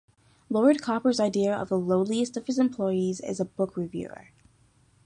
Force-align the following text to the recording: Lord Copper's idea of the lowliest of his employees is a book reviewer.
Lord 0.49 0.81
Copper's 0.81 1.19
idea 1.19 1.55
of 1.55 1.69
the 1.69 1.77
lowliest 1.77 2.35
of 2.35 2.47
his 2.47 2.57
employees 2.57 3.19
is 3.21 3.39
a 3.39 3.45
book 3.45 3.77
reviewer. 3.77 4.29